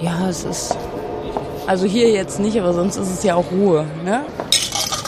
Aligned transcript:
Ja, 0.00 0.28
es 0.28 0.44
ist. 0.44 0.76
Also 1.66 1.86
hier 1.86 2.10
jetzt 2.10 2.38
nicht, 2.38 2.58
aber 2.58 2.72
sonst 2.72 2.96
ist 2.96 3.10
es 3.10 3.22
ja 3.24 3.34
auch 3.34 3.50
Ruhe. 3.50 3.84
Ne? 4.04 4.24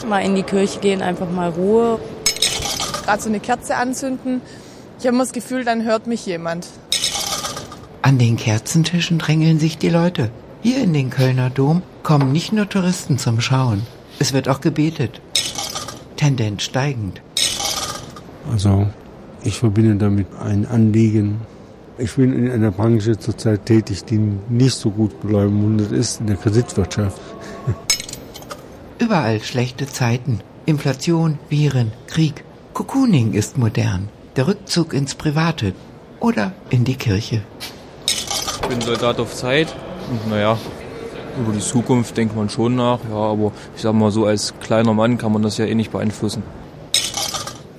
Mal 0.08 0.20
in 0.20 0.34
die 0.34 0.42
Kirche 0.42 0.80
gehen, 0.80 1.00
einfach 1.00 1.30
mal 1.30 1.50
Ruhe. 1.50 2.00
Gerade 3.04 3.22
so 3.22 3.28
eine 3.28 3.40
Kerze 3.40 3.76
anzünden. 3.76 4.42
Ich 4.98 5.06
habe 5.06 5.14
immer 5.14 5.24
das 5.24 5.32
Gefühl, 5.32 5.64
dann 5.64 5.84
hört 5.84 6.06
mich 6.06 6.26
jemand. 6.26 6.66
An 8.02 8.18
den 8.18 8.36
Kerzentischen 8.36 9.18
drängeln 9.18 9.58
sich 9.60 9.78
die 9.78 9.88
Leute. 9.88 10.30
Hier 10.62 10.82
in 10.82 10.92
den 10.92 11.10
Kölner 11.10 11.50
Dom 11.50 11.82
kommen 12.02 12.32
nicht 12.32 12.52
nur 12.52 12.68
Touristen 12.68 13.16
zum 13.16 13.40
Schauen. 13.40 13.86
Es 14.18 14.32
wird 14.32 14.48
auch 14.48 14.60
gebetet. 14.60 15.20
Tendenz 16.16 16.64
steigend. 16.64 17.22
Also 18.50 18.86
ich 19.42 19.58
verbinde 19.58 19.96
damit 19.96 20.26
ein 20.38 20.66
Anliegen. 20.66 21.40
Ich 22.02 22.14
bin 22.14 22.32
in 22.32 22.50
einer 22.50 22.70
Branche 22.70 23.18
zurzeit 23.18 23.66
tätig, 23.66 24.04
die 24.04 24.18
nicht 24.48 24.74
so 24.74 24.90
gut 24.90 25.20
bemundet 25.20 25.92
ist, 25.92 26.20
in 26.20 26.28
der 26.28 26.36
Kreditwirtschaft. 26.36 27.20
Überall 28.98 29.42
schlechte 29.42 29.86
Zeiten. 29.86 30.40
Inflation, 30.64 31.38
Viren, 31.50 31.92
Krieg. 32.06 32.42
Cocooning 32.72 33.34
ist 33.34 33.58
modern. 33.58 34.08
Der 34.36 34.46
Rückzug 34.46 34.94
ins 34.94 35.14
Private 35.14 35.74
oder 36.20 36.52
in 36.70 36.84
die 36.84 36.94
Kirche. 36.94 37.42
Ich 38.06 38.66
bin 38.66 38.80
Soldat 38.80 39.20
auf 39.20 39.34
Zeit 39.34 39.68
und 40.10 40.30
naja, 40.30 40.56
über 41.38 41.52
die 41.52 41.60
Zukunft 41.60 42.16
denkt 42.16 42.34
man 42.34 42.48
schon 42.48 42.76
nach, 42.76 43.00
ja, 43.10 43.16
aber 43.16 43.52
ich 43.76 43.82
sag 43.82 43.92
mal 43.92 44.10
so, 44.10 44.24
als 44.24 44.54
kleiner 44.60 44.94
Mann 44.94 45.18
kann 45.18 45.32
man 45.32 45.42
das 45.42 45.58
ja 45.58 45.66
eh 45.66 45.74
nicht 45.74 45.92
beeinflussen. 45.92 46.42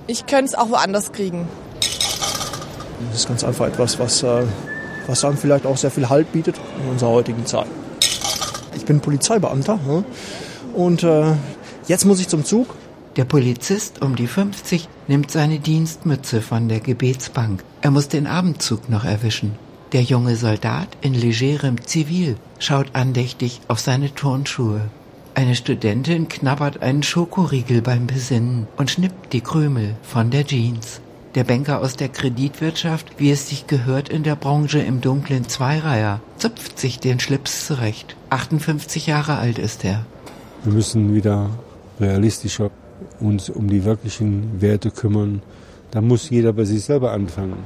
Ich 0.06 0.28
könnte 0.28 0.46
es 0.46 0.56
auch 0.56 0.70
woanders 0.70 1.12
kriegen. 1.12 1.48
Das 3.10 3.22
ist 3.22 3.28
ganz 3.28 3.44
einfach 3.44 3.68
etwas, 3.68 4.00
was, 4.00 4.24
äh, 4.24 4.44
was 5.08 5.26
einem 5.26 5.38
vielleicht 5.38 5.66
auch 5.66 5.78
sehr 5.78 5.92
viel 5.92 6.10
Halt 6.10 6.32
bietet 6.32 6.56
in 6.84 6.92
unserer 6.92 7.12
heutigen 7.12 7.46
Zeit. 7.46 7.68
Ich 8.76 8.86
bin 8.86 9.00
Polizeibeamter 9.00 9.80
ne? 9.86 10.04
und 10.74 11.04
äh, 11.04 11.34
jetzt 11.88 12.06
muss 12.06 12.20
ich 12.20 12.28
zum 12.28 12.46
Zug. 12.46 12.76
Der 13.18 13.26
Polizist 13.26 14.02
um 14.02 14.16
die 14.16 14.28
50 14.28 14.88
nimmt 15.10 15.32
seine 15.32 15.60
Dienstmütze 15.60 16.42
von 16.42 16.70
der 16.70 16.80
Gebetsbank. 16.80 17.62
Er 17.82 17.92
muss 17.92 18.08
den 18.08 18.26
Abendzug 18.26 18.90
noch 18.90 19.04
erwischen. 19.04 19.56
Der 19.92 20.04
junge 20.04 20.38
Soldat 20.38 20.88
in 21.02 21.14
legerem 21.14 21.86
Zivil 21.86 22.38
schaut 22.60 22.88
andächtig 22.94 23.60
auf 23.68 23.82
seine 23.82 24.16
Turnschuhe. 24.16 24.90
Eine 25.34 25.56
Studentin 25.56 26.30
knabbert 26.30 26.82
einen 26.82 27.04
Schokoriegel 27.04 27.82
beim 27.82 28.08
Besinnen 28.08 28.68
und 28.78 28.90
schnippt 28.90 29.34
die 29.34 29.42
Krümel 29.42 29.96
von 30.02 30.30
der 30.30 30.46
Jeans. 30.46 31.02
Der 31.36 31.46
Banker 31.46 31.80
aus 31.80 31.96
der 31.96 32.10
Kreditwirtschaft, 32.10 33.14
wie 33.18 33.32
es 33.32 33.48
sich 33.48 33.66
gehört 33.66 34.10
in 34.10 34.24
der 34.24 34.36
Branche 34.36 34.80
im 34.80 35.00
dunklen 35.00 35.48
Zweireiher, 35.48 36.20
zupft 36.38 36.78
sich 36.78 37.00
den 37.00 37.22
Schlips 37.22 37.66
zurecht. 37.66 38.18
58 38.30 39.08
Jahre 39.08 39.38
alt 39.38 39.58
ist 39.58 39.86
er. 39.86 40.06
Wir 40.66 40.74
müssen 40.74 41.16
wieder 41.16 41.50
realistischer 42.02 42.70
uns 43.22 43.50
um 43.50 43.70
die 43.70 43.86
wirklichen 43.86 44.62
Werte 44.62 44.92
kümmern. 44.92 45.42
Da 45.92 46.02
muss 46.02 46.30
jeder 46.30 46.52
bei 46.52 46.66
sich 46.66 46.84
selber 46.84 47.14
anfangen. 47.14 47.60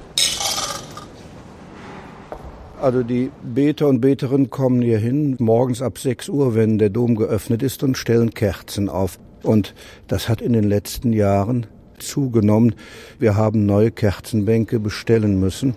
Also 2.80 3.02
die 3.02 3.32
Beter 3.42 3.88
und 3.88 4.00
Beterinnen 4.00 4.52
kommen 4.52 4.84
hier 4.84 5.00
hin, 5.00 5.38
morgens 5.40 5.82
ab 5.82 5.98
6 5.98 6.30
Uhr, 6.30 6.54
wenn 6.54 6.78
der 6.78 6.92
Dom 6.92 7.16
geöffnet 7.16 7.64
ist 7.64 7.82
und 7.82 7.98
stellen 7.98 8.36
Kerzen 8.36 8.90
auf. 8.90 9.18
Und 9.42 9.74
das 10.08 10.30
hat 10.30 10.40
in 10.42 10.54
den 10.54 10.66
letzten 10.66 11.14
Jahren 11.14 11.66
zugenommen. 12.00 12.76
Wir 13.20 13.36
haben 13.36 13.66
neue 13.66 13.92
Kerzenbänke 13.92 14.80
bestellen 14.80 15.40
müssen. 15.40 15.76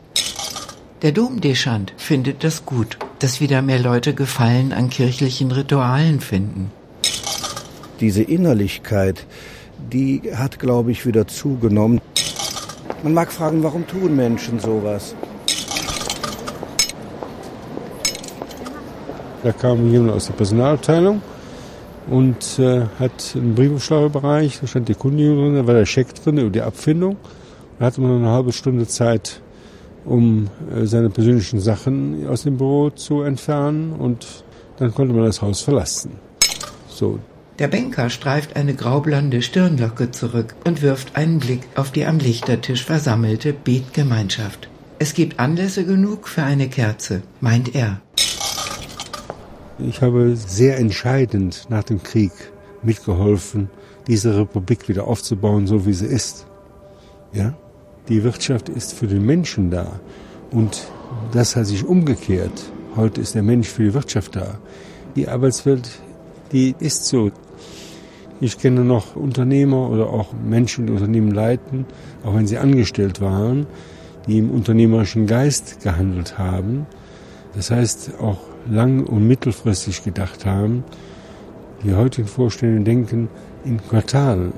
Der 1.03 1.13
Domdeschant 1.13 1.93
findet 1.97 2.43
das 2.43 2.67
gut, 2.67 2.99
dass 3.21 3.41
wieder 3.41 3.63
mehr 3.63 3.79
Leute 3.79 4.15
Gefallen 4.15 4.73
an 4.73 4.91
kirchlichen 4.91 5.53
Ritualen 5.53 6.21
finden. 6.21 6.73
Diese 8.01 8.23
Innerlichkeit, 8.23 9.27
die 9.93 10.23
hat, 10.35 10.59
glaube 10.59 10.91
ich, 10.91 11.07
wieder 11.07 11.27
zugenommen. 11.27 12.01
Man 13.03 13.15
mag 13.15 13.31
fragen, 13.31 13.63
warum 13.63 13.87
tun 13.87 14.17
Menschen 14.17 14.59
sowas? 14.59 15.15
Da 19.45 19.53
kam 19.53 19.91
jemand 19.91 20.13
aus 20.13 20.27
der 20.27 20.35
Personalabteilung 20.35 21.23
und 22.11 22.59
äh, 22.59 22.87
hat 22.99 23.35
einen 23.35 23.55
Briefumschlagebereich, 23.55 24.61
da 24.61 24.67
stand 24.67 24.89
die 24.89 24.95
Kundigung 24.95 25.39
drin, 25.39 25.55
da 25.55 25.67
war 25.67 25.75
der 25.75 25.87
Scheck 25.87 26.15
drin 26.15 26.39
über 26.39 26.51
die 26.51 26.63
Abfindung. 26.63 27.17
Da 27.79 27.87
hatte 27.87 28.01
man 28.01 28.19
eine 28.19 28.31
halbe 28.31 28.53
Stunde 28.53 28.87
Zeit, 28.87 29.41
um 30.05 30.49
äh, 30.75 30.87
seine 30.87 31.11
persönlichen 31.11 31.61
Sachen 31.61 32.27
aus 32.29 32.43
dem 32.43 32.57
Büro 32.57 32.91
zu 32.91 33.23
entfernen 33.23 33.93
und 33.93 34.45
dann 34.79 34.95
konnte 34.95 35.15
man 35.15 35.25
das 35.25 35.43
Haus 35.43 35.61
verlassen. 35.61 36.13
So. 36.89 37.19
Der 37.59 37.69
Banker 37.69 38.09
streift 38.09 38.55
eine 38.55 38.75
graublonde 38.75 39.43
Stirnlocke 39.43 40.13
zurück 40.13 40.55
und 40.65 40.81
wirft 40.81 41.17
einen 41.17 41.41
Blick 41.41 41.63
auf 41.75 41.91
die 41.91 42.07
am 42.07 42.19
Lichtertisch 42.19 42.85
versammelte 42.85 43.53
Betgemeinschaft. 43.53 44.69
Es 45.01 45.15
gibt 45.15 45.41
Anlässe 45.41 45.85
genug 45.85 46.29
für 46.29 46.43
eine 46.43 46.69
Kerze, 46.69 47.23
meint 47.41 47.75
er. 47.75 48.01
Ich 49.81 50.03
habe 50.03 50.35
sehr 50.35 50.77
entscheidend 50.79 51.67
nach 51.69 51.85
dem 51.85 52.03
Krieg 52.03 52.33
mitgeholfen, 52.83 53.71
diese 54.09 54.37
Republik 54.37 54.89
wieder 54.89 55.07
aufzubauen, 55.07 55.69
so 55.69 55.87
wie 55.87 55.93
sie 55.93 56.07
ist. 56.07 56.47
Ja? 57.33 57.55
Die 58.09 58.25
Wirtschaft 58.25 58.69
ist 58.69 58.93
für 58.93 59.07
den 59.07 59.25
Menschen 59.25 59.71
da. 59.71 60.01
Und 60.51 60.89
das 61.31 61.55
hat 61.55 61.67
sich 61.67 61.85
umgekehrt. 61.85 62.73
Heute 62.97 63.21
ist 63.21 63.37
der 63.37 63.45
Mensch 63.45 63.69
für 63.69 63.85
die 63.85 63.95
Wirtschaft 63.95 64.35
da. 64.35 64.59
Die 65.15 65.29
Arbeitswelt, 65.29 65.89
die 66.51 66.75
ist 66.81 67.07
so. 67.07 67.31
Ich 68.41 68.59
kenne 68.59 68.83
noch 68.83 69.15
Unternehmer 69.15 69.91
oder 69.91 70.11
auch 70.11 70.33
Menschen, 70.33 70.89
die 70.89 70.93
Unternehmen 70.93 71.31
leiten, 71.31 71.87
auch 72.25 72.35
wenn 72.35 72.49
sie 72.49 72.59
angestellt 72.59 73.21
waren, 73.21 73.67
die 74.27 74.39
im 74.39 74.51
unternehmerischen 74.51 75.27
Geist 75.27 75.81
gehandelt 75.83 76.37
haben. 76.37 76.87
Das 77.55 77.71
heißt, 77.71 78.15
auch 78.21 78.39
lang- 78.71 79.07
und 79.07 79.27
mittelfristig 79.27 80.05
gedacht 80.05 80.47
haben. 80.47 80.85
Die 81.85 81.95
heutigen 81.95 82.29
Vorstände 82.29 82.83
denken 82.83 83.29
in 83.65 83.81
Quartalen, 83.81 84.53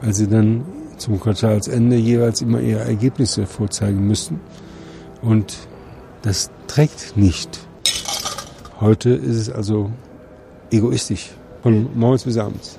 weil 0.00 0.12
sie 0.12 0.28
dann 0.28 0.64
zum 0.96 1.18
Quartalsende 1.18 1.96
jeweils 1.96 2.42
immer 2.42 2.60
ihre 2.60 2.80
Ergebnisse 2.80 3.46
vorzeigen 3.46 4.06
müssen. 4.06 4.40
Und 5.22 5.56
das 6.22 6.50
trägt 6.66 7.16
nicht. 7.16 7.60
Heute 8.80 9.10
ist 9.10 9.36
es 9.36 9.50
also 9.50 9.90
egoistisch, 10.70 11.30
von 11.62 11.88
morgens 11.94 12.24
bis 12.24 12.38
abends. 12.38 12.78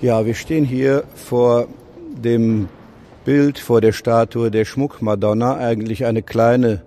Ja, 0.00 0.26
wir 0.26 0.34
stehen 0.34 0.64
hier 0.64 1.04
vor 1.14 1.68
dem 2.16 2.68
Bild, 3.24 3.58
vor 3.58 3.80
der 3.80 3.92
Statue 3.92 4.50
der 4.50 4.64
Schmuckmadonna, 4.64 5.56
eigentlich 5.56 6.04
eine 6.04 6.22
kleine 6.22 6.82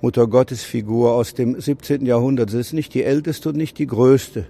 Muttergottesfigur 0.00 1.12
aus 1.12 1.34
dem 1.34 1.60
17. 1.60 2.06
Jahrhundert. 2.06 2.50
Sie 2.50 2.60
ist 2.60 2.72
nicht 2.72 2.94
die 2.94 3.02
älteste 3.02 3.48
und 3.48 3.56
nicht 3.56 3.78
die 3.78 3.86
größte. 3.86 4.46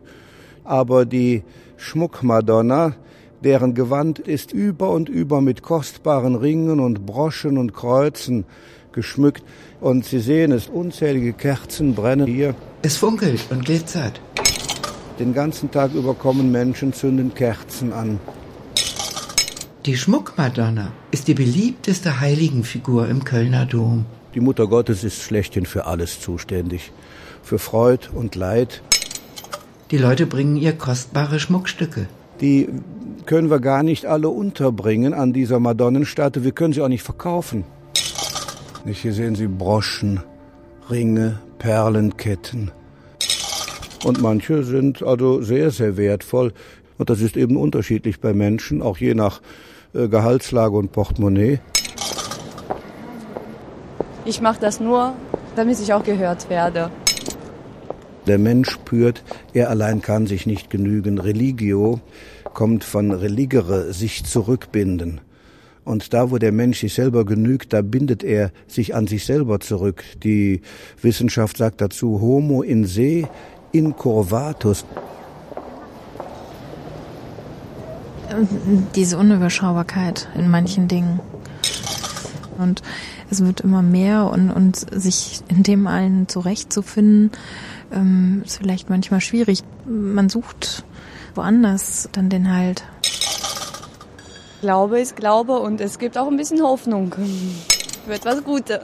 Aber 0.65 1.07
die 1.07 1.43
Schmuckmadonna, 1.77 2.95
deren 3.43 3.75
Gewand 3.75 4.19
ist 4.19 4.53
über 4.53 4.91
und 4.91 5.09
über 5.09 5.41
mit 5.41 5.63
kostbaren 5.63 6.35
Ringen 6.35 6.81
und 6.81 7.07
Broschen 7.07 7.57
und 7.57 7.73
Kreuzen 7.73 8.45
geschmückt. 8.93 9.43
Und 9.81 10.05
Sie 10.05 10.21
sehen 10.21 10.53
es, 10.53 10.69
unzählige 10.69 11.33
Kerzen 11.33 11.95
brennen 11.95 12.27
hier. 12.27 12.55
Es 12.83 12.97
funkelt 12.97 13.41
und 13.51 13.65
glitzert. 13.65 14.21
Den 15.19 15.33
ganzen 15.35 15.71
Tag 15.71 15.95
über 15.95 16.15
kommen 16.15 16.53
Menschen, 16.53 16.93
zünden 16.93 17.35
Kerzen 17.35 17.93
an. 17.93 18.21
Die 19.87 19.97
Schmuckmadonna 19.97 20.93
ist 21.11 21.29
die 21.29 21.35
beliebteste 21.35 22.21
Heiligenfigur 22.21 23.09
im 23.09 23.25
Kölner 23.25 23.65
Dom. 23.65 24.05
Die 24.35 24.41
Mutter 24.41 24.67
Gottes 24.67 25.05
ist 25.05 25.23
schlechthin 25.23 25.67
für 25.67 25.87
alles 25.87 26.21
zuständig. 26.21 26.93
Für 27.43 27.59
Freud 27.59 28.09
und 28.15 28.35
Leid. 28.35 28.83
Die 29.91 29.99
Leute 29.99 30.27
bringen 30.27 30.57
ihr 30.57 30.73
kostbare 30.73 31.41
Schmuckstücke. 31.41 32.09
Die 32.41 32.69
können 33.27 33.51
wir 33.51 33.59
gar 33.59 33.83
nicht 33.83 34.07
alle 34.07 34.29
unterbringen 34.29 35.15
an 35.15 35.33
dieser 35.33 35.61
Madonnenstatue. 35.61 36.45
Wir 36.45 36.53
können 36.53 36.73
sie 36.73 36.83
auch 36.83 36.89
nicht 36.89 37.03
verkaufen. 37.03 37.65
Hier 38.87 39.13
sehen 39.13 39.35
Sie 39.35 39.49
Broschen, 39.49 40.21
Ringe, 40.91 41.41
Perlenketten. 41.59 42.71
Und 44.05 44.23
manche 44.23 44.63
sind 44.63 45.03
also 45.03 45.43
sehr, 45.43 45.71
sehr 45.71 45.97
wertvoll. 45.97 46.53
Und 46.97 47.11
das 47.11 47.21
ist 47.21 47.37
eben 47.37 47.57
unterschiedlich 47.57 48.21
bei 48.21 48.33
Menschen, 48.33 48.81
auch 48.83 48.99
je 48.99 49.15
nach 49.15 49.41
äh, 49.95 50.09
Gehaltslage 50.09 50.77
und 50.77 50.93
Portemonnaie. 50.93 51.61
Ich 54.29 54.43
mache 54.43 54.61
das 54.61 54.79
nur, 54.79 55.15
damit 55.57 55.81
ich 55.81 55.95
auch 55.95 56.05
gehört 56.05 56.51
werde. 56.51 56.91
Der 58.27 58.37
Mensch 58.37 58.69
spürt, 58.69 59.25
er 59.55 59.71
allein 59.71 60.03
kann 60.03 60.27
sich 60.27 60.45
nicht 60.45 60.69
genügen. 60.69 61.19
Religio 61.19 61.99
kommt 62.53 62.85
von 62.85 63.11
religere, 63.11 63.95
sich 63.95 64.27
zurückbinden. 64.27 65.23
Und 65.83 66.13
da, 66.13 66.31
wo 66.31 66.37
der 66.37 66.53
Mensch 66.53 66.81
sich 66.81 66.93
selber 66.93 67.25
genügt, 67.25 67.73
da 67.73 67.81
bindet 67.81 68.23
er 68.23 68.51
sich 68.67 68.95
an 68.95 69.07
sich 69.07 69.25
selber 69.25 69.61
zurück. 69.61 70.05
Die 70.23 70.61
Wissenschaft 71.01 71.57
sagt 71.57 71.81
dazu 71.81 72.21
Homo 72.21 72.61
in 72.61 72.85
se 72.85 73.27
incurvatus. 73.73 74.85
Diese 78.95 79.17
Unüberschaubarkeit 79.17 80.29
in 80.37 80.51
manchen 80.51 80.87
Dingen. 80.87 81.19
Und 82.59 82.83
es 83.31 83.45
wird 83.45 83.61
immer 83.61 83.83
mehr 83.83 84.31
und, 84.31 84.51
und 84.51 84.77
sich 84.77 85.41
in 85.49 85.63
dem 85.63 85.87
allen 85.87 86.29
zurechtzufinden, 86.29 87.31
ähm, 87.93 88.43
ist 88.45 88.59
vielleicht 88.59 88.91
manchmal 88.91 89.21
schwierig. 89.21 89.63
Man 89.87 90.29
sucht 90.29 90.85
woanders 91.35 92.09
dann 92.13 92.29
den 92.29 92.53
Halt. 92.53 92.85
Glaube 94.61 95.01
ist 95.01 95.17
Glaube 95.17 95.61
und 95.61 95.81
es 95.81 95.99
gibt 95.99 96.19
auch 96.19 96.29
ein 96.29 96.37
bisschen 96.37 96.63
Hoffnung 96.63 97.15
für 98.07 98.13
etwas 98.13 98.43
Gutes. 98.43 98.81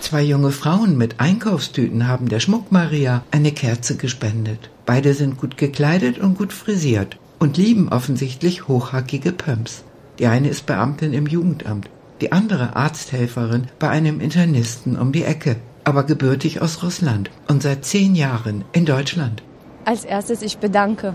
Zwei 0.00 0.22
junge 0.22 0.52
Frauen 0.52 0.96
mit 0.96 1.18
Einkaufstüten 1.18 2.06
haben 2.06 2.28
der 2.28 2.38
Schmuck 2.38 2.70
Maria 2.70 3.24
eine 3.30 3.50
Kerze 3.50 3.96
gespendet. 3.96 4.70
Beide 4.84 5.14
sind 5.14 5.38
gut 5.38 5.56
gekleidet 5.56 6.18
und 6.18 6.38
gut 6.38 6.52
frisiert 6.52 7.18
und 7.38 7.56
lieben 7.56 7.88
offensichtlich 7.88 8.68
hochhackige 8.68 9.32
Pumps. 9.32 9.82
Die 10.18 10.26
eine 10.26 10.48
ist 10.48 10.66
Beamtin 10.66 11.12
im 11.12 11.26
Jugendamt, 11.26 11.90
die 12.20 12.32
andere 12.32 12.76
Arzthelferin 12.76 13.68
bei 13.78 13.88
einem 13.88 14.20
Internisten 14.20 14.98
um 14.98 15.12
die 15.12 15.24
Ecke, 15.24 15.56
aber 15.84 16.04
gebürtig 16.04 16.62
aus 16.62 16.82
Russland 16.82 17.30
und 17.48 17.62
seit 17.62 17.84
zehn 17.84 18.14
Jahren 18.14 18.64
in 18.72 18.86
Deutschland. 18.86 19.42
Als 19.84 20.04
erstes, 20.04 20.42
ich 20.42 20.58
bedanke 20.58 21.14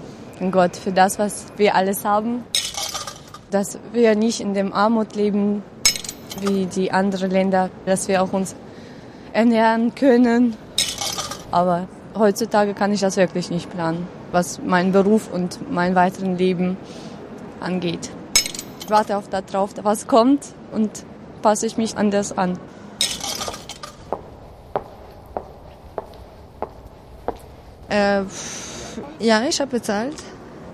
Gott 0.52 0.76
für 0.76 0.92
das, 0.92 1.20
was 1.20 1.48
wir 1.58 1.76
alles 1.76 2.06
haben, 2.06 2.44
dass 3.52 3.78
wir 3.92 4.16
nicht 4.16 4.40
in 4.40 4.54
dem 4.54 4.74
Armut 4.74 5.16
leben 5.16 5.62
wie 6.40 6.66
die 6.66 6.92
anderen 6.92 7.30
Länder, 7.30 7.70
dass 7.86 8.08
wir 8.08 8.24
auch 8.24 8.34
uns 8.34 8.56
ernähren 9.34 9.94
können. 9.94 10.56
Aber 11.52 11.88
heutzutage 12.16 12.74
kann 12.74 12.94
ich 12.94 13.02
das 13.02 13.18
wirklich 13.18 13.50
nicht 13.50 13.70
planen, 13.70 14.08
was 14.32 14.62
meinen 14.62 14.94
Beruf 14.94 15.30
und 15.32 15.72
mein 15.72 15.96
weiteren 15.96 16.38
Leben 16.38 16.78
angeht. 17.60 18.10
Ich 18.84 18.90
warte 18.90 19.18
auf 19.18 19.30
darauf, 19.30 19.72
was 19.84 20.08
kommt 20.08 20.46
und 20.72 20.90
passe 21.42 21.66
ich 21.66 21.78
mich 21.78 21.96
anders 21.98 22.38
an. 22.38 22.58
Äh, 27.90 28.24
ja, 29.20 29.44
ich 29.48 29.60
habe 29.62 29.72
bezahlt. 29.72 30.16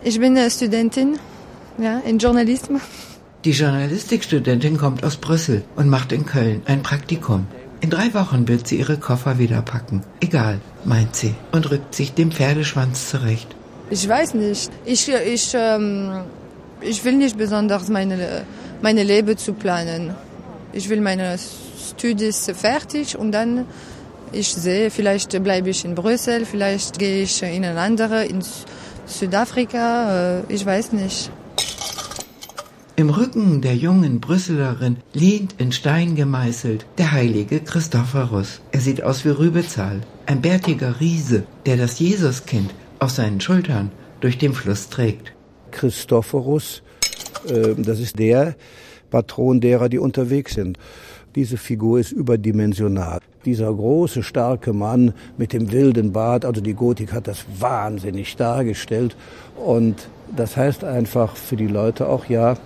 Ich 0.04 0.20
bin 0.20 0.38
eine 0.38 0.50
Studentin 0.50 1.20
ja, 1.78 2.00
in 2.00 2.18
Journalismus. 2.18 2.82
Die 3.44 3.52
Journalistikstudentin 3.52 4.78
kommt 4.78 5.04
aus 5.04 5.18
Brüssel 5.18 5.64
und 5.76 5.90
macht 5.90 6.12
in 6.12 6.26
Köln 6.26 6.62
ein 6.66 6.84
Praktikum. 6.84 7.48
In 7.82 7.90
drei 7.90 8.14
Wochen 8.14 8.48
wird 8.48 8.68
sie 8.68 8.78
ihre 8.80 8.98
Koffer 8.98 9.38
wieder 9.38 9.62
packen. 9.62 10.02
Egal, 10.20 10.60
meint 10.86 11.16
sie 11.16 11.36
und 11.52 11.70
rückt 11.70 11.94
sich 11.94 12.14
den 12.14 12.32
Pferdeschwanz 12.32 13.10
zurecht. 13.10 13.56
Ich 13.90 14.08
weiß 14.08 14.34
nicht. 14.34 14.72
Ich, 14.86 15.08
ich, 15.08 15.54
ähm, 15.54 16.24
ich 16.82 17.04
will 17.04 17.14
nicht 17.14 17.38
besonders 17.38 17.90
meine, 17.90 18.46
meine 18.82 19.04
Leben 19.04 19.38
zu 19.38 19.54
planen. 19.54 20.16
Ich 20.74 20.90
will 20.90 21.02
meine 21.02 21.38
Studien 21.90 22.34
fertig 22.34 23.18
und 23.18 23.32
dann 23.32 23.66
ich 24.32 24.54
sehe, 24.54 24.92
vielleicht 24.92 25.42
bleibe 25.42 25.70
ich 25.70 25.86
in 25.86 25.96
Brüssel, 25.96 26.46
vielleicht 26.46 27.00
gehe 27.00 27.24
ich 27.24 27.42
in 27.42 27.64
ein 27.64 27.78
anderes, 27.78 28.30
in 28.30 28.44
Südafrika, 29.06 30.40
äh, 30.40 30.54
ich 30.54 30.66
weiß 30.66 30.92
nicht. 30.92 31.32
Im 32.98 33.10
Rücken 33.10 33.62
der 33.62 33.76
jungen 33.76 34.20
Brüsselerin 34.20 34.98
lehnt 35.14 35.56
in 35.60 35.72
Stein 35.72 36.16
gemeißelt 36.16 36.86
der 36.98 37.12
heilige 37.12 37.60
Christophorus. 37.60 38.60
Er 38.72 38.82
sieht 38.82 39.04
aus 39.04 39.24
wie 39.24 39.30
Rübezahl, 39.30 40.02
ein 40.26 40.42
bärtiger 40.42 41.00
Riese, 41.00 41.44
der 41.66 41.78
das 41.78 42.00
Jesuskind 42.00 42.72
auf 43.00 43.12
seinen 43.12 43.40
Schultern 43.40 43.92
durch 44.20 44.40
den 44.40 44.54
Fluss 44.54 44.90
trägt. 44.90 45.37
Christophorus, 45.72 46.84
äh, 47.48 47.76
das 47.78 48.00
ist 48.00 48.20
der 48.20 48.56
Patron 49.10 49.62
derer, 49.62 49.90
die 49.90 50.00
unterwegs 50.00 50.54
sind. 50.54 50.78
Diese 51.36 51.58
Figur 51.58 52.00
ist 52.00 52.12
überdimensional. 52.12 53.20
Dieser 53.46 53.72
große, 53.72 54.24
starke 54.24 54.74
Mann 54.74 55.14
mit 55.38 55.54
dem 55.54 55.72
wilden 55.72 56.12
Bart, 56.12 56.46
also 56.46 56.62
die 56.62 56.74
Gotik 56.74 57.14
hat 57.14 57.28
das 57.28 57.46
wahnsinnig 57.60 58.36
dargestellt. 58.36 59.16
Und 59.56 60.10
das 60.36 60.58
heißt 60.58 60.84
einfach 60.84 61.36
für 61.36 61.56
die 61.56 61.68
Leute 61.68 62.10
auch, 62.10 62.26
ja, 62.26 62.58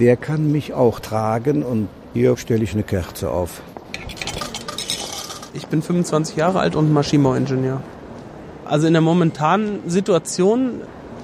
der 0.00 0.16
kann 0.16 0.50
mich 0.50 0.72
auch 0.72 1.00
tragen 1.00 1.62
und 1.62 1.88
hier 2.14 2.36
stelle 2.36 2.64
ich 2.64 2.72
eine 2.72 2.82
Kerze 2.82 3.30
auf. 3.30 3.62
Ich 5.52 5.66
bin 5.66 5.82
25 5.82 6.36
Jahre 6.36 6.60
alt 6.60 6.76
und 6.76 6.92
Maschinenbauingenieur. 6.92 7.82
Also 8.64 8.86
in 8.86 8.94
der 8.94 9.02
momentanen 9.02 9.88
Situation, 9.88 10.80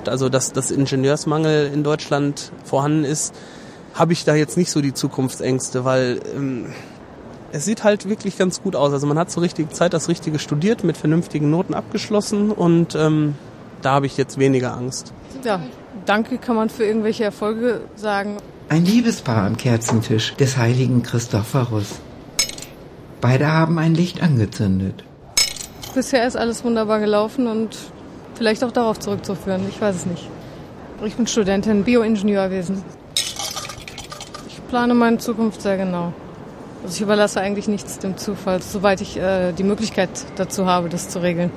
also 0.09 0.29
dass 0.29 0.53
das 0.53 0.71
Ingenieursmangel 0.71 1.71
in 1.73 1.83
Deutschland 1.85 2.53
vorhanden 2.65 3.05
ist, 3.05 3.35
habe 3.95 4.13
ich 4.13 4.25
da 4.25 4.35
jetzt 4.35 4.57
nicht 4.57 4.71
so 4.71 4.81
die 4.81 4.95
Zukunftsängste, 4.95 5.85
weil 5.85 6.21
ähm, 6.35 6.73
es 7.53 7.65
sieht 7.65 7.85
halt 7.85 8.09
wirklich 8.09 8.39
ganz 8.39 8.63
gut 8.63 8.75
aus. 8.75 8.93
Also 8.93 9.07
man 9.07 9.19
hat 9.19 9.31
zur 9.31 9.43
richtigen 9.43 9.71
Zeit 9.71 9.93
das 9.93 10.09
Richtige 10.09 10.39
studiert, 10.39 10.85
mit 10.85 10.97
vernünftigen 10.97 11.51
Noten 11.51 11.75
abgeschlossen 11.75 12.51
und 12.51 12.95
ähm, 12.95 13.35
da 13.83 13.93
habe 13.93 14.07
ich 14.07 14.17
jetzt 14.17 14.39
weniger 14.39 14.75
Angst. 14.75 15.13
Ja, 15.45 15.61
danke 16.07 16.39
kann 16.39 16.57
man 16.57 16.71
für 16.71 16.85
irgendwelche 16.85 17.25
Erfolge 17.25 17.83
sagen. 17.97 18.39
Ein 18.69 18.85
Liebespaar 18.87 19.47
am 19.47 19.57
Kerzentisch 19.57 20.35
des 20.37 20.57
heiligen 20.57 21.03
Christophorus. 21.03 22.01
Beide 23.21 23.47
haben 23.47 23.79
ein 23.79 23.95
Licht 23.95 24.23
angezündet. 24.23 25.05
Bisher 25.95 26.27
ist 26.27 26.37
alles 26.37 26.65
wunderbar 26.65 27.01
gelaufen 27.01 27.47
und 27.47 27.77
vielleicht 28.43 28.65
auch 28.65 28.73
darauf 28.73 28.99
zurückzuführen. 28.99 29.63
Ich 29.69 29.81
weiß 29.81 29.95
es 29.95 30.05
nicht. 30.07 30.29
Ich 31.05 31.15
bin 31.15 31.29
Studentin 31.29 31.85
Bioingenieurwesen. 31.85 32.83
Ich 34.49 34.61
plane 34.69 34.95
meine 34.95 35.19
Zukunft 35.19 35.63
sehr 35.63 35.77
genau. 35.77 36.13
Also 36.83 36.97
ich 36.97 37.03
überlasse 37.03 37.41
eigentlich 37.41 37.69
nichts 37.69 38.01
dem 38.01 38.17
Zufall, 38.17 38.61
soweit 38.61 39.01
ich 39.01 39.17
äh, 39.17 39.53
die 39.53 39.63
Möglichkeit 39.63 40.11
dazu 40.35 40.67
habe, 40.67 40.89
das 40.89 41.09
zu 41.09 41.23
regeln. 41.23 41.53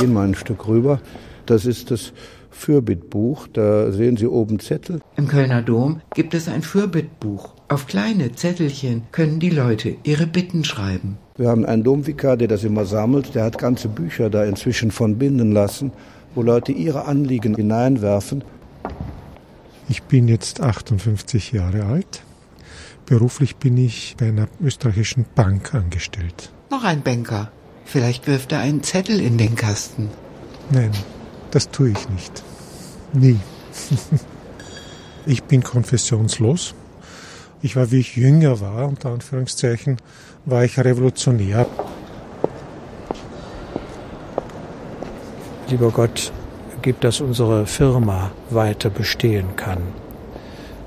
Gehen 0.00 0.12
mal 0.12 0.26
ein 0.26 0.34
Stück 0.34 0.66
rüber. 0.66 0.98
Das 1.46 1.66
ist 1.66 1.92
das 1.92 2.12
Fürbittbuch. 2.56 3.46
Da 3.52 3.92
sehen 3.92 4.16
Sie 4.16 4.26
oben 4.26 4.58
Zettel. 4.58 5.00
Im 5.16 5.28
Kölner 5.28 5.62
Dom 5.62 6.00
gibt 6.14 6.34
es 6.34 6.48
ein 6.48 6.62
Fürbittbuch. 6.62 7.54
Auf 7.68 7.86
kleine 7.86 8.32
Zettelchen 8.32 9.02
können 9.12 9.38
die 9.40 9.50
Leute 9.50 9.96
ihre 10.04 10.26
Bitten 10.26 10.64
schreiben. 10.64 11.18
Wir 11.36 11.48
haben 11.48 11.66
einen 11.66 11.84
Domvikar, 11.84 12.36
der 12.36 12.48
das 12.48 12.64
immer 12.64 12.86
sammelt. 12.86 13.34
Der 13.34 13.44
hat 13.44 13.58
ganze 13.58 13.88
Bücher 13.88 14.30
da 14.30 14.44
inzwischen 14.44 14.90
von 14.90 15.18
binden 15.18 15.52
lassen, 15.52 15.92
wo 16.34 16.42
Leute 16.42 16.72
ihre 16.72 17.04
Anliegen 17.04 17.54
hineinwerfen. 17.54 18.42
Ich 19.88 20.02
bin 20.02 20.26
jetzt 20.26 20.60
58 20.60 21.52
Jahre 21.52 21.84
alt. 21.84 22.22
Beruflich 23.04 23.56
bin 23.56 23.76
ich 23.76 24.16
bei 24.18 24.28
einer 24.28 24.48
österreichischen 24.60 25.26
Bank 25.34 25.74
angestellt. 25.74 26.50
Noch 26.70 26.84
ein 26.84 27.02
Banker. 27.02 27.52
Vielleicht 27.84 28.26
wirft 28.26 28.50
er 28.50 28.60
einen 28.60 28.82
Zettel 28.82 29.20
in 29.20 29.38
den 29.38 29.54
Kasten. 29.54 30.08
Nein, 30.72 30.90
das 31.52 31.70
tue 31.70 31.90
ich 31.90 32.08
nicht. 32.08 32.42
Nie. 33.16 33.40
ich 35.26 35.42
bin 35.44 35.62
konfessionslos. 35.62 36.74
Ich 37.62 37.74
war, 37.74 37.90
wie 37.90 38.00
ich 38.00 38.14
jünger 38.14 38.60
war, 38.60 38.86
unter 38.86 39.10
Anführungszeichen, 39.10 39.96
war 40.44 40.64
ich 40.64 40.78
revolutionär. 40.78 41.66
Lieber 45.68 45.90
Gott, 45.90 46.30
gibt, 46.82 47.04
dass 47.04 47.22
unsere 47.22 47.66
Firma 47.66 48.32
weiter 48.50 48.90
bestehen 48.90 49.56
kann, 49.56 49.78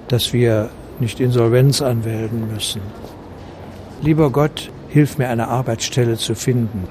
dass 0.08 0.32
wir 0.32 0.70
nicht 1.00 1.20
Insolvenz 1.20 1.82
anmelden 1.82 2.54
müssen. 2.54 2.82
Lieber 4.02 4.30
Gott, 4.30 4.72
hilf 4.88 5.18
mir 5.18 5.30
eine 5.30 5.48
Arbeitsstelle 5.48 6.16
zu 6.16 6.36
finden. 6.36 6.88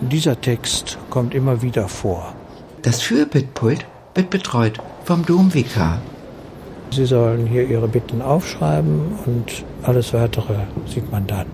Dieser 0.00 0.38
Text 0.40 0.98
kommt 1.08 1.34
immer 1.34 1.62
wieder 1.62 1.88
vor. 1.88 2.34
Das 2.82 3.00
Fürbittpult 3.00 3.86
wird 4.14 4.30
betreut 4.30 4.78
vom 5.04 5.24
Domvikar. 5.24 6.00
Sie 6.90 7.06
sollen 7.06 7.46
hier 7.46 7.66
Ihre 7.66 7.88
Bitten 7.88 8.20
aufschreiben 8.20 9.18
und 9.24 9.64
alles 9.82 10.12
weitere 10.12 10.54
sieht 10.86 11.10
man 11.10 11.26
dann. 11.26 11.46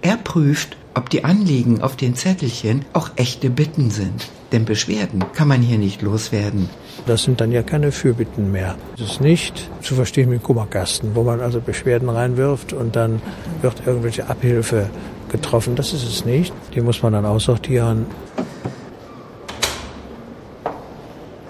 Er 0.00 0.16
prüft, 0.16 0.76
ob 0.94 1.10
die 1.10 1.24
Anliegen 1.24 1.82
auf 1.82 1.96
den 1.96 2.14
Zettelchen 2.14 2.84
auch 2.94 3.10
echte 3.16 3.50
Bitten 3.50 3.90
sind. 3.90 4.30
Denn 4.52 4.64
Beschwerden 4.64 5.24
kann 5.34 5.48
man 5.48 5.60
hier 5.60 5.76
nicht 5.76 6.00
loswerden. 6.00 6.70
Das 7.06 7.24
sind 7.24 7.40
dann 7.40 7.52
ja 7.52 7.62
keine 7.62 7.92
Fürbitten 7.92 8.52
mehr. 8.52 8.76
Das 8.96 9.10
ist 9.10 9.20
nicht 9.20 9.68
zu 9.82 9.94
verstehen 9.94 10.30
wie 10.30 10.36
ein 10.36 10.42
Kummerkasten, 10.42 11.14
wo 11.14 11.24
man 11.24 11.40
also 11.40 11.60
Beschwerden 11.60 12.08
reinwirft 12.08 12.72
und 12.72 12.96
dann 12.96 13.20
wird 13.60 13.82
irgendwelche 13.84 14.28
Abhilfe 14.30 14.88
getroffen. 15.28 15.74
Das 15.74 15.92
ist 15.92 16.06
es 16.06 16.24
nicht. 16.24 16.54
Die 16.74 16.80
muss 16.80 17.02
man 17.02 17.12
dann 17.12 17.26
aussortieren. 17.26 18.06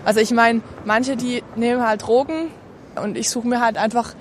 Also 0.07 0.21
ich 0.21 0.31
meine, 0.31 0.63
manche, 0.85 1.17
die 1.17 1.43
nehmen 1.57 1.83
halt 1.83 2.03
Drogen 2.03 2.53
und 3.03 3.19
ich 3.19 3.29
suche 3.29 3.49
mir 3.49 3.61
halt 3.61 3.77
einfach, 3.77 4.15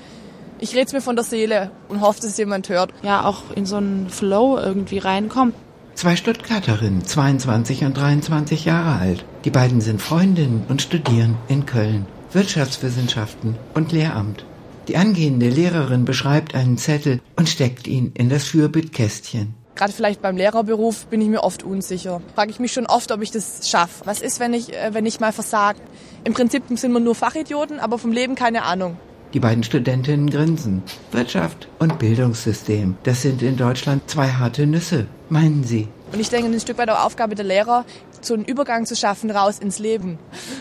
ich 0.58 0.74
rede 0.74 0.88
es 0.88 0.94
mir 0.94 1.01
von 1.01 1.15
der 1.15 1.24
Seele 1.24 1.70
und 1.89 2.01
hoffe, 2.01 2.22
dass 2.22 2.32
es 2.32 2.38
jemand 2.38 2.70
hört. 2.70 2.92
Ja, 3.04 3.24
auch 3.24 3.44
in 3.56 3.68
so 3.68 3.75
einen 3.75 4.10
Flow 4.10 4.58
irgendwie 4.58 4.98
reinkommt. 4.98 5.54
Zwei 5.94 6.15
Stuttgarterinnen, 6.15 7.06
22 7.06 7.84
und 7.86 7.96
23 7.96 8.65
Jahre 8.65 9.00
alt. 9.00 9.25
Die 9.46 9.51
beiden 9.51 9.80
sind 9.80 10.01
Freundinnen 10.01 10.65
und 10.70 10.82
studieren 10.82 11.38
in 11.50 11.68
Köln 11.68 12.08
Wirtschaftswissenschaften 12.32 13.56
und 13.75 13.92
Lehramt. 13.92 14.44
Die 14.88 14.98
angehende 14.98 15.50
Lehrerin 15.50 16.04
beschreibt 16.04 16.56
einen 16.56 16.80
Zettel 16.80 17.22
und 17.36 17.48
steckt 17.48 17.88
ihn 17.88 18.12
in 18.15 18.30
das 18.30 18.46
Fürbitkästchen. 18.46 19.54
Gerade 19.75 19.91
vielleicht 19.91 20.22
beim 20.22 20.38
Lehrerberuf 20.38 21.05
bin 21.08 21.22
ich 21.22 21.27
mir 21.27 21.44
oft 21.44 21.63
unsicher. 21.63 22.22
Frage 22.34 22.50
ich 22.51 22.60
mich 22.60 22.72
schon 22.72 22.86
oft, 22.86 23.12
ob 23.12 23.22
ich 23.22 23.32
das 23.32 23.70
schaffe. 23.70 24.05
Was 24.05 24.22
ist, 24.22 24.39
wenn 24.39 24.53
ich, 24.53 24.74
äh, 24.74 24.94
wenn 24.94 25.05
ich 25.05 25.20
mal 25.20 25.34
versage? 25.34 25.79
Im 26.24 26.34
Prinzip 26.34 26.63
sind 26.75 26.94
wir 26.94 27.01
nur 27.01 27.13
Fachidioten, 27.13 27.79
aber 27.79 27.98
vom 27.98 28.13
Leben 28.13 28.36
keine 28.36 28.63
Ahnung. 28.63 28.98
Die 29.34 29.41
beiden 29.41 29.63
Studentinnen 29.63 30.29
grinsen. 30.29 30.82
Wirtschaft 31.12 31.67
und 31.79 32.00
Bildungssystem, 32.00 32.96
das 33.03 33.22
sind 33.22 33.41
in 33.41 33.58
Deutschland 33.58 34.10
zwei 34.10 34.29
harte 34.29 34.65
Nüsse, 34.65 35.08
meinen 35.27 35.65
sie. 35.65 35.89
Und 36.13 36.22
ich 36.22 36.29
denke, 36.29 36.50
ein 36.50 36.60
Stück 36.62 36.77
weit 36.77 36.89
auch 36.89 37.03
Aufgabe 37.03 37.36
der 37.36 37.44
Lehrer, 37.44 37.84
so 38.25 38.34
einen 38.34 38.46
Übergang 38.46 38.86
zu 38.86 38.96
schaffen 38.96 39.32
raus 39.32 39.60
ins 39.60 39.79
Leben. 39.79 40.17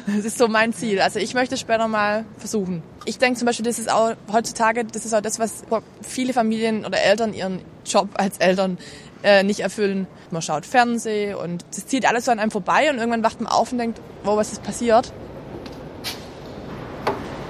Das 0.06 0.24
ist 0.24 0.38
so 0.38 0.48
mein 0.48 0.72
Ziel. 0.72 1.00
Also 1.00 1.18
ich 1.18 1.34
möchte 1.34 1.56
später 1.56 1.88
mal 1.88 2.24
versuchen. 2.38 2.82
Ich 3.04 3.18
denke 3.18 3.38
zum 3.38 3.46
Beispiel, 3.46 3.64
das 3.64 3.78
ist 3.78 3.90
auch 3.90 4.14
heutzutage, 4.32 4.84
das 4.84 5.04
ist 5.04 5.14
auch 5.14 5.20
das, 5.20 5.38
was 5.38 5.64
viele 6.02 6.32
Familien 6.32 6.84
oder 6.84 7.00
Eltern 7.00 7.34
ihren 7.34 7.60
Job 7.84 8.08
als 8.14 8.38
Eltern 8.38 8.78
äh, 9.22 9.42
nicht 9.42 9.60
erfüllen. 9.60 10.06
Man 10.30 10.42
schaut 10.42 10.66
Fernsehen 10.66 11.34
und 11.34 11.64
das 11.74 11.86
zieht 11.86 12.06
alles 12.06 12.26
so 12.26 12.30
an 12.30 12.38
einem 12.38 12.50
vorbei 12.50 12.90
und 12.90 12.98
irgendwann 12.98 13.22
wacht 13.22 13.40
man 13.40 13.50
auf 13.52 13.72
und 13.72 13.78
denkt, 13.78 14.00
wow, 14.22 14.36
was 14.36 14.52
ist 14.52 14.62
passiert? 14.62 15.12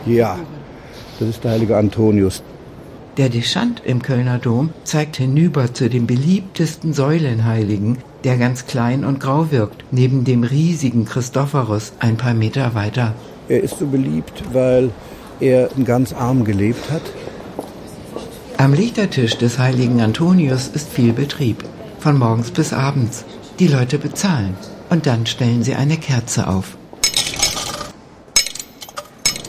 Ja, 0.06 0.38
das 1.18 1.28
ist 1.28 1.44
der 1.44 1.52
heilige 1.52 1.76
Antonius. 1.76 2.42
Der 3.16 3.28
Deschant 3.28 3.80
im 3.84 4.02
Kölner 4.02 4.38
Dom 4.38 4.70
zeigt 4.82 5.16
hinüber 5.16 5.72
zu 5.72 5.88
dem 5.88 6.06
beliebtesten 6.06 6.92
Säulenheiligen, 6.92 7.98
der 8.24 8.38
ganz 8.38 8.66
klein 8.66 9.04
und 9.04 9.20
grau 9.20 9.50
wirkt, 9.50 9.84
neben 9.90 10.24
dem 10.24 10.42
riesigen 10.42 11.04
Christophorus 11.04 11.92
ein 11.98 12.16
paar 12.16 12.34
Meter 12.34 12.74
weiter. 12.74 13.14
Er 13.48 13.62
ist 13.62 13.78
so 13.78 13.86
beliebt, 13.86 14.42
weil 14.52 14.90
er 15.40 15.68
ganz 15.84 16.12
arm 16.12 16.44
gelebt 16.44 16.90
hat. 16.90 17.02
Am 18.56 18.72
Lichtertisch 18.72 19.36
des 19.36 19.58
heiligen 19.58 20.00
Antonius 20.00 20.68
ist 20.68 20.88
viel 20.88 21.12
Betrieb, 21.12 21.64
von 21.98 22.18
morgens 22.18 22.50
bis 22.50 22.72
abends. 22.72 23.24
Die 23.58 23.68
Leute 23.68 23.98
bezahlen 23.98 24.56
und 24.90 25.06
dann 25.06 25.26
stellen 25.26 25.62
sie 25.62 25.74
eine 25.74 25.96
Kerze 25.96 26.48
auf. 26.48 26.76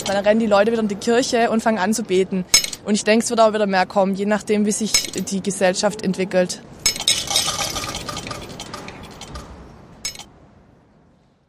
Dann 0.06 0.24
rennen 0.24 0.40
die 0.40 0.46
Leute 0.46 0.72
wieder 0.72 0.82
in 0.82 0.88
die 0.88 0.96
Kirche 0.96 1.50
und 1.50 1.64
fangen 1.64 1.80
an 1.80 1.94
zu 1.94 2.04
beten. 2.04 2.46
Und 2.84 2.94
ich 2.94 3.04
denke, 3.04 3.24
es 3.24 3.30
wird 3.32 3.40
auch 3.40 3.54
wieder 3.54 3.66
mehr 3.66 3.88
kommen, 3.88 4.14
je 4.14 4.26
nachdem, 4.26 4.66
wie 4.66 4.72
sich 4.72 4.92
die 5.14 5.42
Gesellschaft 5.42 6.04
entwickelt. 6.04 6.62